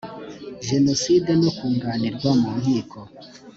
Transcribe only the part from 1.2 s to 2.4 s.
no kunganirwa